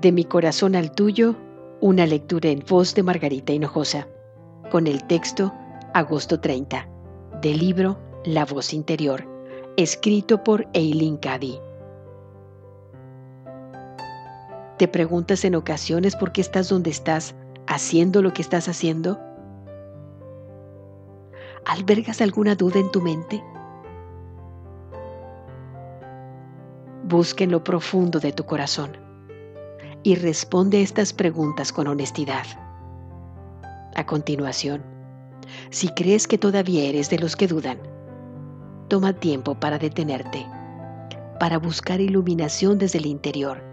De 0.00 0.12
mi 0.12 0.24
corazón 0.24 0.76
al 0.76 0.92
tuyo, 0.92 1.36
una 1.80 2.04
lectura 2.04 2.50
en 2.50 2.62
voz 2.68 2.94
de 2.94 3.02
Margarita 3.02 3.54
Hinojosa, 3.54 4.06
con 4.70 4.86
el 4.86 5.02
texto 5.06 5.54
Agosto 5.94 6.38
30, 6.38 6.86
del 7.40 7.58
libro 7.58 7.98
La 8.26 8.44
voz 8.44 8.74
interior, 8.74 9.26
escrito 9.78 10.44
por 10.44 10.68
Eileen 10.74 11.16
Cady. 11.16 11.58
¿Te 14.76 14.86
preguntas 14.86 15.46
en 15.46 15.54
ocasiones 15.54 16.14
por 16.14 16.30
qué 16.30 16.42
estás 16.42 16.68
donde 16.68 16.90
estás, 16.90 17.34
haciendo 17.66 18.20
lo 18.20 18.34
que 18.34 18.42
estás 18.42 18.68
haciendo? 18.68 19.18
¿Albergas 21.64 22.20
alguna 22.20 22.54
duda 22.54 22.80
en 22.80 22.90
tu 22.90 23.00
mente? 23.00 23.42
Busca 27.04 27.44
en 27.44 27.50
lo 27.50 27.64
profundo 27.64 28.20
de 28.20 28.32
tu 28.32 28.44
corazón 28.44 29.05
y 30.06 30.14
responde 30.14 30.82
estas 30.82 31.12
preguntas 31.12 31.72
con 31.72 31.88
honestidad. 31.88 32.46
A 33.96 34.06
continuación, 34.06 34.84
si 35.70 35.88
crees 35.88 36.28
que 36.28 36.38
todavía 36.38 36.84
eres 36.84 37.10
de 37.10 37.18
los 37.18 37.34
que 37.34 37.48
dudan, 37.48 37.76
toma 38.86 39.14
tiempo 39.14 39.58
para 39.58 39.80
detenerte, 39.80 40.46
para 41.40 41.58
buscar 41.58 42.00
iluminación 42.00 42.78
desde 42.78 42.98
el 42.98 43.06
interior 43.06 43.64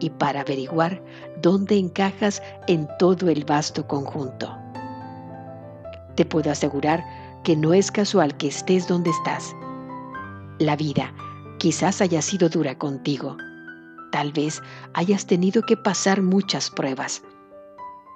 y 0.00 0.10
para 0.10 0.42
averiguar 0.42 1.02
dónde 1.40 1.78
encajas 1.78 2.42
en 2.66 2.86
todo 2.98 3.30
el 3.30 3.46
vasto 3.46 3.88
conjunto. 3.88 4.54
Te 6.14 6.26
puedo 6.26 6.50
asegurar 6.50 7.02
que 7.42 7.56
no 7.56 7.72
es 7.72 7.90
casual 7.90 8.36
que 8.36 8.48
estés 8.48 8.86
donde 8.86 9.08
estás. 9.08 9.56
La 10.58 10.76
vida 10.76 11.14
quizás 11.58 12.02
haya 12.02 12.20
sido 12.20 12.50
dura 12.50 12.76
contigo 12.76 13.38
Tal 14.10 14.32
vez 14.32 14.62
hayas 14.94 15.26
tenido 15.26 15.62
que 15.62 15.76
pasar 15.76 16.22
muchas 16.22 16.70
pruebas. 16.70 17.22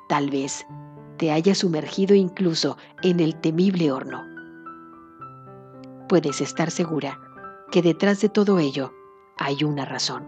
Tal 0.08 0.30
vez 0.30 0.66
te 1.18 1.30
hayas 1.30 1.58
sumergido 1.58 2.14
incluso 2.14 2.76
en 3.02 3.20
el 3.20 3.36
temible 3.36 3.92
horno. 3.92 4.22
Puedes 6.08 6.40
estar 6.40 6.70
segura 6.70 7.18
que 7.70 7.82
detrás 7.82 8.20
de 8.20 8.28
todo 8.28 8.58
ello 8.58 8.92
hay 9.38 9.64
una 9.64 9.84
razón. 9.84 10.24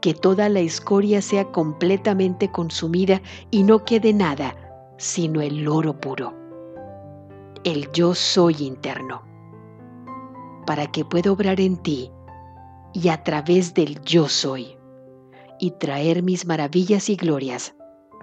Que 0.00 0.14
toda 0.14 0.48
la 0.48 0.60
escoria 0.60 1.22
sea 1.22 1.52
completamente 1.52 2.50
consumida 2.50 3.20
y 3.50 3.62
no 3.62 3.84
quede 3.84 4.12
nada 4.12 4.54
sino 4.98 5.40
el 5.40 5.68
oro 5.68 6.00
puro. 6.00 6.34
El 7.64 7.90
yo 7.92 8.14
soy 8.14 8.56
interno. 8.60 9.22
Para 10.66 10.86
que 10.86 11.04
pueda 11.04 11.32
obrar 11.32 11.60
en 11.60 11.76
ti 11.76 12.10
y 12.96 13.10
a 13.10 13.22
través 13.22 13.74
del 13.74 14.00
yo 14.04 14.26
soy, 14.26 14.78
y 15.60 15.72
traer 15.72 16.22
mis 16.22 16.46
maravillas 16.46 17.10
y 17.10 17.16
glorias 17.16 17.74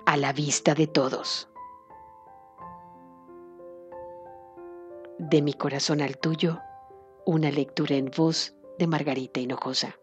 a 0.08 0.18
la 0.18 0.34
vista 0.34 0.74
de 0.74 0.88
todos. 0.88 1.48
De 5.20 5.44
mi 5.44 5.54
corazón 5.54 6.02
al 6.02 6.18
tuyo, 6.18 6.60
una 7.24 7.52
lectura 7.52 7.98
en 7.98 8.10
voz 8.18 8.56
de 8.80 8.88
Margarita 8.88 9.40
Hinojosa. 9.40 9.96